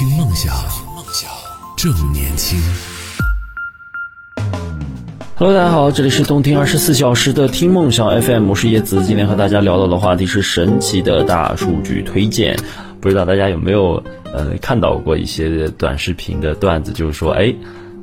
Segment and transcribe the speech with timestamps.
[0.00, 0.54] 听梦想，
[0.96, 1.30] 梦想
[1.76, 2.58] 正年轻。
[5.36, 9.04] Hello，大家好，这里是动听二十四小时的听梦想 FM，我是叶子。
[9.04, 12.56] 今天和大家聊到的话题是神奇的大数据推荐。
[12.98, 14.02] 不知道大家有没有
[14.32, 17.54] 呃看到过一些短视频的段子，就是说，哎，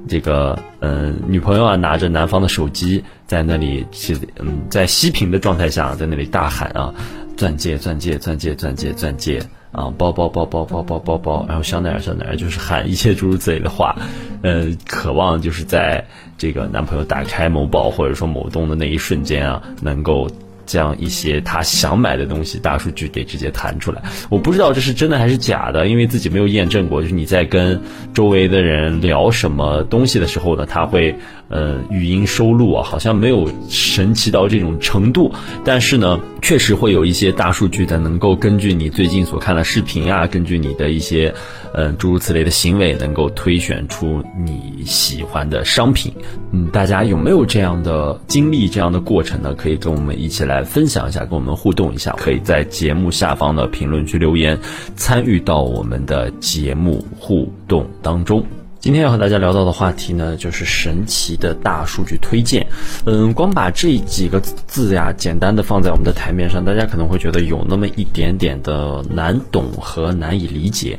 [0.07, 6.93] 这个嗯、女朋友啊拿着男方的手机在那里去嗯在熄屏的状态下在那里大喊啊，
[7.35, 9.41] 钻戒钻戒钻戒钻戒钻戒
[9.71, 13.95] 啊，包包包包包包包包，然后香奈儿香奈儿，就是喊一切诸如此类的话，
[14.41, 16.05] 呃，渴望就是在
[16.37, 20.29] 这个男朋友打开某宝或者说某东的那一瞬间啊，能够。
[20.67, 27.01] 将一些他想买的东西大数据给直接弹出来，我不知道这是真的还是假的，因为自己没有验证过。
[27.01, 27.81] 就是你在跟
[28.13, 31.15] 周围的人聊什么东西的时候呢，他会
[31.49, 35.31] 呃语音收录啊，好像没有神奇到这种程度，
[35.63, 41.33] 但是呢，确实会有一些大数据的能够根据你最近所看的视频啊，根据你的一些
[41.73, 46.13] 呃诸如此类的行为，能够推选出你喜欢的商品。
[46.51, 49.53] 嗯，大家有没有这样的经历、这样的过程呢？
[49.53, 52.13] 可以跟我们一起来分享一下，跟我们互动一下。
[52.17, 54.57] 可以在节目下方的评论区留言，
[54.95, 58.45] 参与到我们的节目互动当中。
[58.87, 62.65] 今天要和大家聊到的话题呢，就是神奇的大数据推荐。
[63.03, 70.97] 嗯，光把这几个字呀，简单的放在我们的台面上，大家可能会觉得有那么一点点的难懂和难以理解。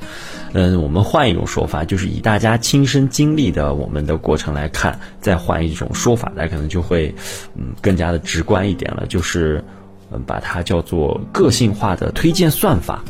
[0.53, 7.15] 嗯，我们换一种说法，就是以大家亲身经历的我们的过程来看，再换一种说法，大家可能就会
[7.57, 9.65] 嗯更加的直观一点了，就是
[10.13, 13.03] 嗯把它叫做个性化的推荐算法。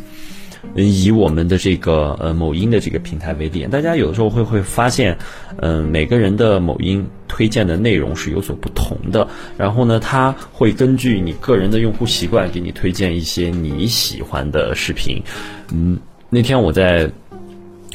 [0.74, 5.16] 以我们的这个呃某音的这个平台为例，大家有的时候会会发现，
[5.58, 9.26] 嗯、每个人的某音推荐的内容是有所不同的。
[9.56, 15.22] 然后呢，它会根据你个人的用户习惯，给你推荐一些你喜欢的视频。
[15.72, 15.98] 嗯，
[16.30, 17.10] 那天我在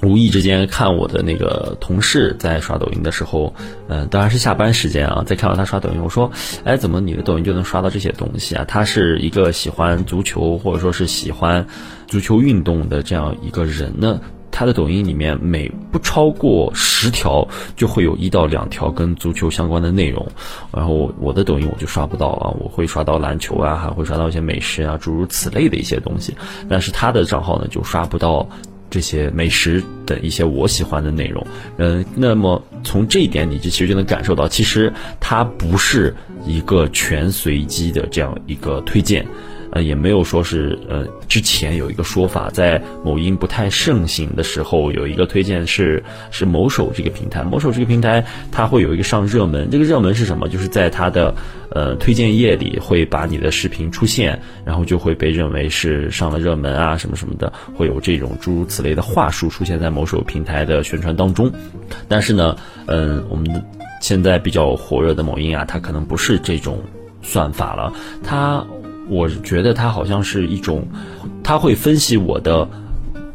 [0.04, 3.54] 无意之间看我的那个同事在刷抖音的时候，
[3.88, 6.30] 嗯、当然是下班时间啊，在看到他刷抖音，我说，
[6.64, 8.66] 哎，怎么你的抖音就能刷到这些东西啊？
[8.68, 11.66] 他是一个喜欢足球或者说是喜欢
[12.08, 14.20] 足球运动的这样一个人呢。
[14.56, 20.28] 他的抖音里面每不超过十条就会有一到两条跟足球相关的内容，
[20.72, 26.36] 然后我的抖音我就刷不到啊，我会刷到篮球啊，还会刷到一些美食啊，诸如此类的一些东西，
[26.70, 28.48] 但是他的账号呢就刷不到
[28.94, 31.44] 这些美食等一些我喜欢的内容。
[31.78, 36.14] 嗯，那么从这一点你就其实就能感受到，其实它不是
[36.46, 39.26] 一个全随机的这样一个推荐。
[39.74, 50.48] 呃，也没有说是呃，之前有一个说法，在某音不太盛行的时候，有一个推荐是是某手这个平台，某手这个平台它会有一个上热门，这个热门是什么？
[50.48, 51.34] 就是在它的
[51.72, 61.52] 呃推荐页里会把你的视频出现，然后就会被认为是上了热门啊什么什么的，会有这种诸如此类的话术出现在某手平台的宣传当中。
[62.08, 62.56] 但是呢，
[62.86, 63.66] 嗯、我们
[64.02, 66.80] 现在比较火热的某音啊，它可能不是这种
[67.24, 67.92] 算法了，
[68.24, 68.64] 它。
[69.10, 70.88] 我觉得它好像是一种，
[71.44, 72.68] 它会分析我的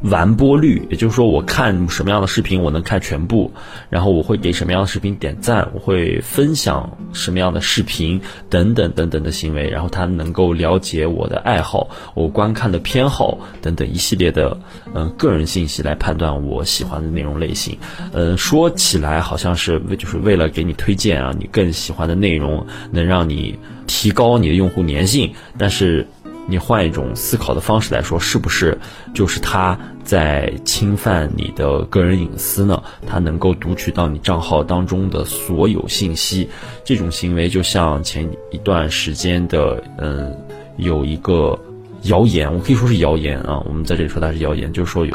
[0.02, 3.50] 完播率，也就是说，我看什么样的视频我能看全部，
[3.90, 14.56] 然后我会给什么样的视频点赞，我会分享什么样的视频等等等等的行为，然后它能够了解我的爱好、我观看的偏好等等一系列的
[14.94, 17.76] 嗯、个人信息来判断我喜欢的内容类型。
[18.12, 23.58] 嗯、说起来好像是为就是为了给你推荐啊，你更喜欢的内容能让你
[23.98, 26.06] 提高你的用户粘性，但是。
[26.50, 28.78] 你换一种思考的方式来说，是不是
[29.12, 32.82] 就是他在侵犯你的个人隐私呢？
[33.06, 36.48] 他能够读取到你账号当中的所有信息，
[36.86, 40.34] 这种行为就像前一段时间的，嗯，
[40.78, 41.58] 有一个
[42.04, 45.12] 谣言，我可以说是谣言啊，我们在这里说它是谣言，就是说有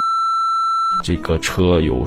[1.03, 2.05] 这个车有。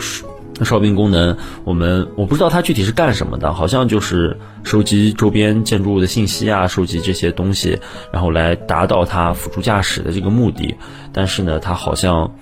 [0.65, 7.79] 哨兵功能，我们我不知道它具体是干什么的，好像就是收集周边建筑物的信息啊，收集这些东西，
[8.13, 10.75] 然后来达到它辅助驾驶的这个目的。
[11.13, 12.33] 但是呢，它好像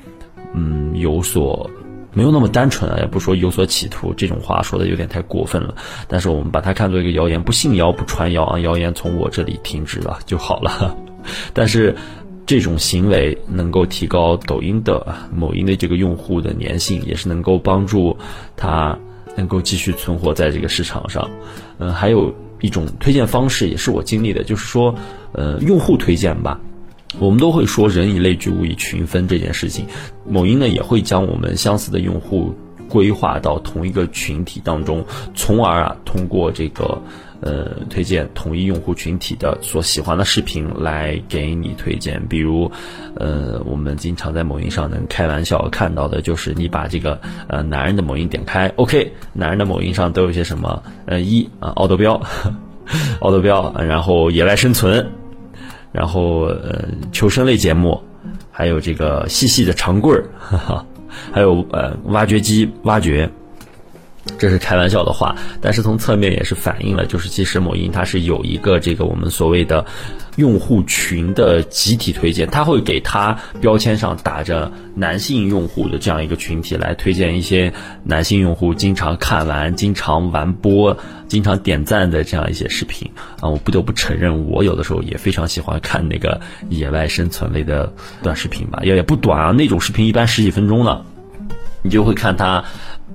[0.55, 1.69] 嗯有所
[2.13, 5.75] 没有那么单纯啊，也不说有所企图，这种话说的有点太过分了。
[6.07, 10.97] 但是我们把它看作一个谣言，不信谣不传谣啊，谣言从我这里停止了就好了。
[11.53, 11.97] 但是。
[12.47, 18.17] 这种行为能够提高抖音的某音的这个用户的粘性，也是能够帮助
[18.55, 18.99] 它
[19.35, 21.31] 能够继续存活在这个市场上。
[21.79, 24.95] 嗯、还有一种推荐方式也是我经历的，就是说，
[25.33, 26.61] 呃，用户推荐吧。
[27.19, 29.87] 我们都会说人以类聚，物以群分这件事情，
[30.29, 32.55] 某音呢也会将我们相似的用户
[32.89, 35.05] 规划到同一个群体当中，
[35.35, 37.01] 从而啊通过这个。
[37.45, 42.27] 呃推荐统一用户群体的所喜欢的视频来给你推荐。
[42.27, 42.71] 比如，
[43.17, 50.83] 呃，我们经常在某音上能开玩笑看到的就是你把这个呃男人的某音点开，OK，男人的某音上都有些什么？
[51.07, 52.21] 呃，一啊，奥德标，
[53.21, 55.07] 奥德标，然后野外生存，
[55.93, 58.01] 然后呃求生类节目，
[58.51, 60.87] 还有这个细细的长棍儿， 哈哈。
[61.31, 63.31] 还有呃，挖掘机挖掘，
[64.39, 69.85] 这是开玩笑的话，但是从侧面也是反映了，就是其实某音它是有一个这个我们所谓的
[70.37, 77.73] 用户群的集体推荐，它会给它标签上打着男性用户的这样一个群体来推荐一些
[78.03, 80.97] 男性用户经常看完、经常玩播、
[81.29, 83.11] 经常点赞的这样一些视频
[83.41, 83.49] 啊。
[83.51, 87.93] 我不得不承认，我有的时候也非常喜欢看那个野外生存类的
[88.23, 91.05] 短视频吧，也也不短啊，那种视频一般十几分钟呢。
[91.87, 92.65] 你就会看他，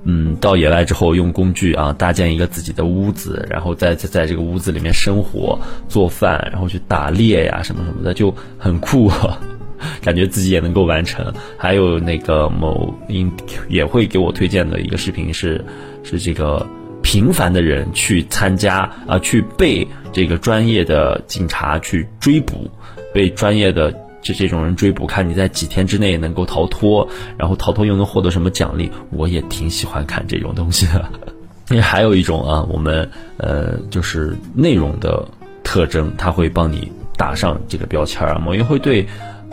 [0.04, 5.58] 嗯，到野外之后用工具啊搭建一个自己的屋子，然后在在在这个屋子里面生活、
[5.88, 9.38] 做饭，然后去打猎呀什么什么的，就很酷，啊
[10.00, 11.32] 感觉自己也能够完成。
[11.58, 13.30] 还有那个某音
[13.68, 15.62] 也会给我推荐的一个视频是，
[16.02, 16.66] 是这个
[17.02, 22.70] 平凡的人去参加啊，去被这个专业的警察去追捕，
[23.12, 23.94] 被专业的。
[24.22, 27.08] 就这种人追捕，看你在几天之内能够逃脱，
[27.38, 31.08] 然后逃脱又能获得什么奖励，我也挺喜欢看这种东西的。
[31.70, 35.26] 因为还有一种啊，我们呃就是内容的
[35.62, 38.38] 特征，它会帮你打上这个标签儿啊。
[38.38, 39.06] 某音会对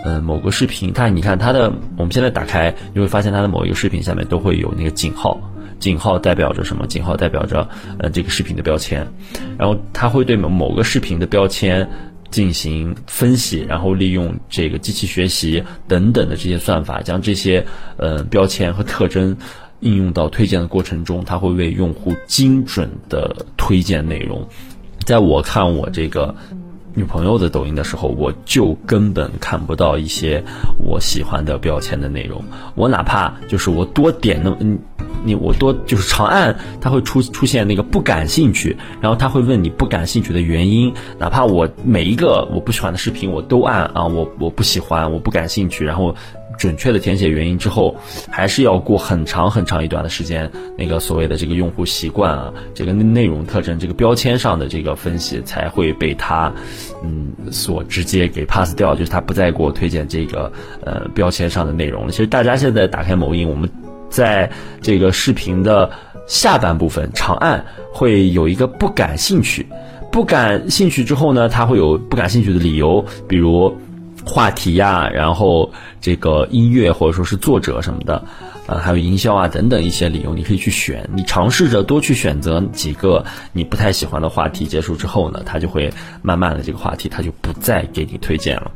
[0.03, 5.39] 呃某个视频，它你看它的，我们现在打开，你会发现它的某一个视频下面都会有那个井号，
[5.79, 6.87] 井号代表着什么？
[6.87, 7.69] 井号代表着
[7.99, 9.07] 呃这个视频的标签，
[9.57, 11.87] 然后它会对某某个视频的标签。
[12.29, 17.65] 进行分析，然后利用这个机器学习等等的这些算法，将这些
[17.97, 19.35] 呃标签和特征
[19.79, 24.47] 应用到推荐的过程中，它会为用户精准的推荐内容。
[25.05, 26.35] 在我看我这个
[26.97, 30.43] 女朋友的抖音的时候，我就根本看不到一些
[30.79, 32.43] 我喜欢的标签的内容。
[32.73, 34.79] 我哪怕就是我多点那嗯。
[35.23, 40.93] 你我多就是长按，它会出出现那个不感兴趣，然后他会问你不感兴趣的原因。
[41.17, 46.15] 哪怕我每一个我不喜欢的视频，我都按啊，我我不喜欢，我不感兴趣，然后
[46.57, 47.95] 准确的填写原因之后，
[48.29, 56.51] 还是要过很长很长一段的时间，那个所谓的这个用户习惯啊，这个内容特征，这个标签上的这个分析才会被他
[57.03, 60.51] 嗯所直接给 pass 掉，就是他不再给我推荐这个
[60.83, 62.11] 呃标签上的内容了。
[62.11, 63.69] 其实大家现在打开某音，我们。
[64.09, 64.49] 在
[64.81, 65.91] 这个视频的
[66.27, 69.67] 下半部分，长按会有一个不感兴趣，
[70.13, 73.77] 不感兴趣之后呢，它会有不感兴趣的理由，比如
[74.27, 75.71] 话题呀，然后
[76.01, 78.23] 这个音乐或者说是作者什么的，
[78.67, 81.09] 呃，还有营销啊等等一些理由，你可以去选。
[81.15, 85.91] 你尝试着多去选择几个你不太喜欢的话题，结束之后呢，他就会
[86.21, 88.69] 慢慢的这个话题他就不再给你推荐了。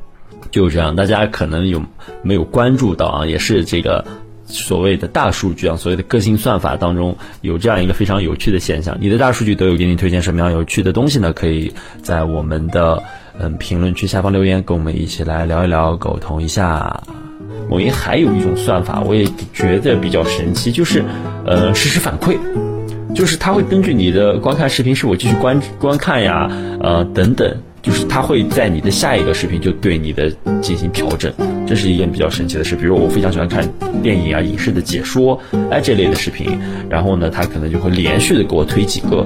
[0.50, 1.82] 就这样，大家可能有
[2.24, 3.26] 没有关注到啊？
[3.26, 4.04] 也是这个。
[4.52, 11.34] 所谓的大数据啊，所谓的个性算法当中有这样一个非常有趣的现象，你的大数据都有给你推荐什么样有趣的东西呢？
[11.34, 13.02] 可以在我们的
[13.40, 17.02] 嗯评论区下方留言，跟我们一起来聊一聊，沟通一下。
[17.70, 21.04] 某音还有一种算法，我也觉得比较神奇，就是
[21.46, 22.38] 呃实时反馈，
[23.16, 26.52] 就是它会根据你的观看视频是否继续观观看呀，
[26.82, 27.56] 呃等等。
[27.82, 30.32] 就是它会在你的下一个视频就对你的
[30.62, 31.34] 进行调整，
[31.68, 32.76] 这是一件比较神奇的事。
[32.76, 33.68] 比如我非常喜欢看
[34.04, 35.40] 电影啊、影视的解说，
[35.70, 39.26] 哎这类的视频，然后呢，它可能就会连续的给我推几个，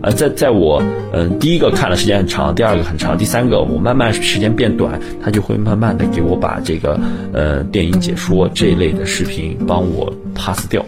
[0.00, 6.98] 呃，在在我嗯第一个看的时间很长，第二个很长，第三个我慢慢时间变短，它就会慢慢的给我把这个
[7.32, 10.84] 呃电影解说这一类的视频帮我 pass 掉，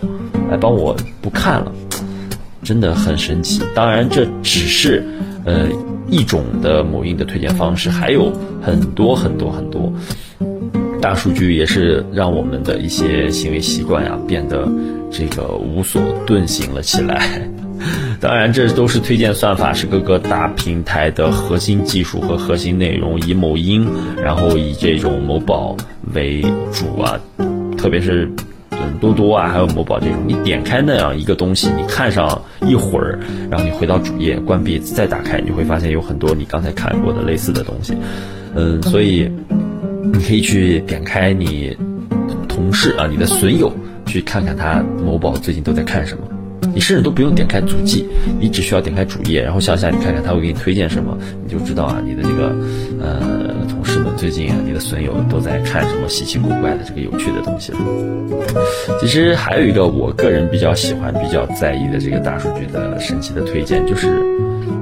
[0.50, 1.72] 来帮我不看了，
[2.62, 3.60] 真的很神奇。
[3.74, 5.04] 当然这只是
[5.44, 5.68] 呃。
[6.06, 8.30] 一种的某音的推荐方式还有
[8.62, 9.90] 很多很多很多，
[11.00, 14.68] 大数据也是让我们的一些行为习惯呀变得
[15.10, 17.48] 这个无所遁形了起来。
[18.20, 23.88] 当然，这都是推荐算法是各个大平台的核心技术和核心内容，以某音，
[24.22, 25.74] 然后以这种某宝
[26.12, 27.18] 为主啊，
[27.78, 28.30] 特别是。
[29.00, 33.18] 多多啊，还有某宝这种，你点开那样一个东西，你看上一会儿，
[33.50, 37.94] 然后你回到主页，关闭再打开，你会发现有很多你刚才看过的类似的东西。
[38.54, 39.30] 嗯，所以
[40.12, 41.76] 你可以去点开你
[42.48, 43.72] 同事啊，你的损友，
[44.06, 46.22] 去看看他某宝最近都在看什么。
[46.74, 48.04] 你甚至都不用点开足迹，
[48.40, 52.56] 你只需要点开主页，然后向下你看看他会给你推荐什么，你就知道啊，你的这个
[53.00, 53.43] 呃
[54.24, 57.78] 最近啊，你的损友都在看什么稀奇古怪的这个有趣的东西了。
[58.98, 64.08] 其实还有一个我个人比较喜欢、比较在意的这个大数据的神奇的推荐，就是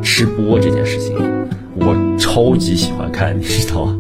[0.00, 1.16] 吃播这件事情，
[1.74, 3.98] 我超级喜欢看，你知道吗？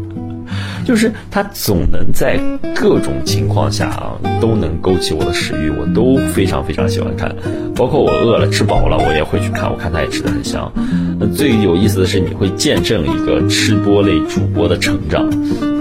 [0.84, 2.38] 就是它总能在
[2.74, 7.34] 各种情况下啊，都能勾起我的食欲，我都非常非常喜欢看。
[7.74, 9.70] 包括我饿了、吃饱了，我也会去看。
[9.70, 10.72] 我看它也吃的很香。
[11.18, 15.28] 那最有意思的是，你会见证一个吃播类主播的成长，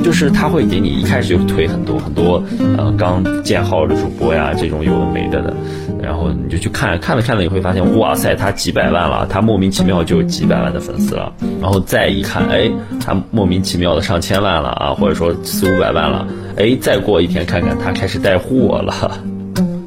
[0.03, 2.43] 就是他会给你一开始就推很多很多
[2.77, 5.53] 呃刚建号的主播呀，这种有的没的的，
[6.01, 11.31] 然后你就去看，看了看了，你会发现，哇塞，他几百万了，他莫名其妙就有几百万的粉丝了。
[11.61, 16.27] 然后再一看，哎，他莫名其妙的上千万了啊，或者说四五百万了。
[16.57, 19.19] 哎，再过一天看看，他开始带货了。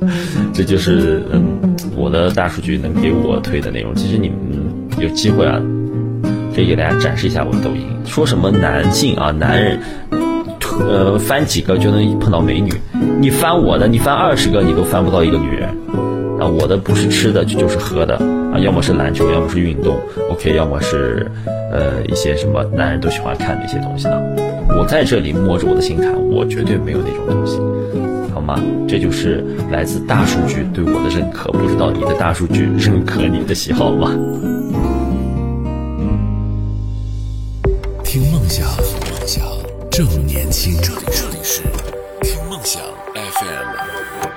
[0.54, 1.44] 这就是嗯，
[1.96, 3.94] 我的大数据能给我推的内容。
[3.94, 4.38] 其实你们
[5.00, 5.60] 有机会啊，
[6.54, 7.84] 可以给大家展示一下我的抖音。
[8.06, 9.80] 说什么男性啊，男人，
[10.80, 12.72] 呃，翻几个就能碰到美女。
[13.20, 15.68] 你翻我的，你翻二十个，你都翻不到一个女人。
[16.40, 18.16] 啊，我的不是吃的，就就是喝的
[18.52, 19.96] 啊，要么是篮球，要么是运动
[20.30, 21.30] ，OK，要么是
[21.72, 24.20] 呃一些什么男人都喜欢看的一些东西呢。
[24.76, 27.58] 我在这里摸着我的心坎，我绝对没有那种东西。
[28.34, 28.60] 好吗？
[28.88, 31.52] 这就是来自大数据对我的认可。
[31.52, 34.10] 不知道你的大数据认可你的喜好吗？
[38.02, 38.66] 听，梦想
[39.96, 40.76] 正年轻。
[40.82, 41.62] 这里是
[42.20, 42.82] 听梦想
[43.14, 44.33] FM。